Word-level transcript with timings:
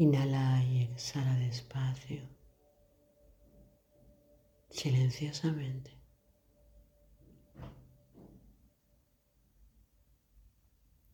Inhala 0.00 0.62
y 0.62 0.82
exhala 0.82 1.34
despacio, 1.40 2.22
silenciosamente. 4.70 5.90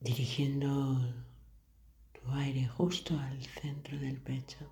Dirigiendo 0.00 0.68
tu 2.12 2.30
aire 2.32 2.68
justo 2.68 3.18
al 3.18 3.42
centro 3.42 3.98
del 3.98 4.20
pecho. 4.20 4.70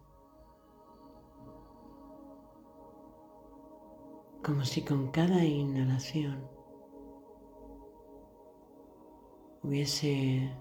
Como 4.45 4.63
si 4.67 4.83
con 4.83 5.11
cada 5.11 5.43
inhalación 5.43 6.47
hubiese 9.63 10.55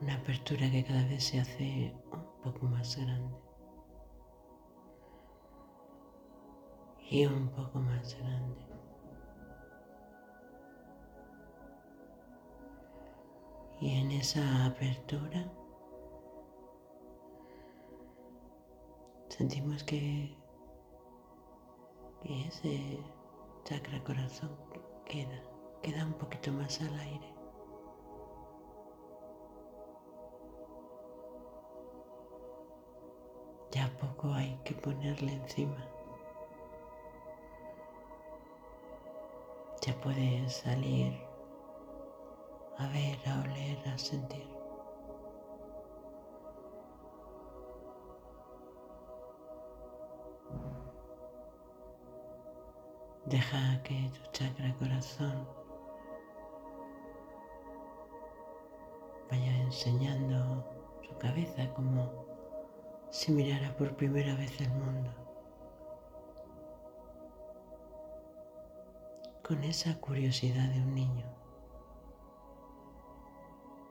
una 0.00 0.14
apertura 0.16 0.70
que 0.70 0.84
cada 0.84 1.06
vez 1.06 1.24
se 1.24 1.40
hace 1.40 1.94
poco 2.44 2.66
más 2.66 2.96
grande 2.96 3.34
y 7.10 7.26
un 7.26 7.48
poco 7.48 7.78
más 7.78 8.16
grande. 8.18 8.66
Y 13.80 13.98
en 13.98 14.10
esa 14.12 14.66
apertura 14.66 15.50
sentimos 19.28 19.84
que, 19.84 20.36
que 22.22 22.46
ese 22.48 22.98
chakra 23.64 24.02
corazón 24.04 24.50
queda, 25.04 25.42
queda 25.82 26.06
un 26.06 26.14
poquito 26.14 26.52
más 26.52 26.80
al 26.80 26.98
aire. 26.98 27.13
Ya 33.74 33.90
poco 33.98 34.32
hay 34.32 34.56
que 34.64 34.72
ponerle 34.72 35.32
encima. 35.32 35.84
Ya 39.82 39.92
puedes 40.00 40.52
salir 40.58 41.12
a 42.78 42.86
ver, 42.86 43.18
a 43.26 43.40
oler, 43.40 43.88
a 43.88 43.98
sentir. 43.98 44.46
Deja 53.26 53.82
que 53.82 54.08
tu 54.14 54.30
chakra 54.30 54.72
corazón 54.78 55.48
vaya 59.28 59.56
enseñando 59.62 60.64
su 61.02 61.18
cabeza 61.18 61.68
como 61.74 62.33
si 63.14 63.30
mirara 63.30 63.76
por 63.76 63.94
primera 63.94 64.34
vez 64.34 64.60
el 64.60 64.70
mundo. 64.70 65.08
Con 69.46 69.62
esa 69.62 70.00
curiosidad 70.00 70.68
de 70.70 70.80
un 70.80 70.94
niño, 70.96 71.24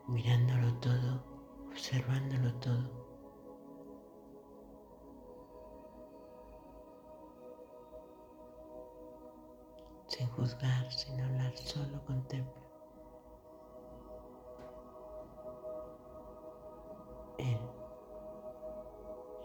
mirándolo 0.10 0.74
todo, 0.80 1.24
observándolo 1.70 2.54
todo. 2.56 2.92
Sin 10.08 10.28
juzgar, 10.32 10.92
sin 10.92 11.22
hablar, 11.22 11.56
solo 11.56 12.04
contempla. 12.06 12.63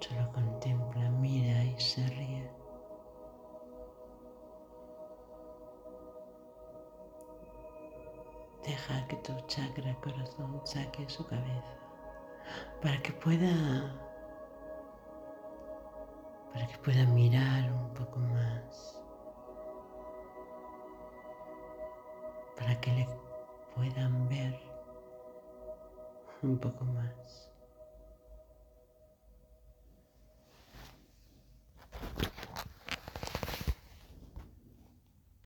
Solo 0.08 0.32
contempla, 0.32 1.10
mira 1.10 1.64
y 1.64 1.78
se 1.78 2.06
ríe. 2.06 2.50
Deja 8.64 9.06
que 9.08 9.16
tu 9.16 9.32
chakra 9.46 9.94
corazón 10.00 10.60
saque 10.64 11.08
su 11.08 11.26
cabeza 11.26 11.78
para 12.82 13.02
que 13.02 13.12
pueda 13.12 13.94
para 16.52 16.66
que 16.66 16.78
pueda 16.78 17.04
mirar 17.06 17.70
un 17.72 17.92
poco 17.94 18.18
más 18.18 19.02
para 22.56 22.80
que 22.80 22.92
le 22.92 23.08
puedan 23.74 24.28
ver 24.28 24.58
un 26.42 26.58
poco 26.58 26.84
más 26.84 27.50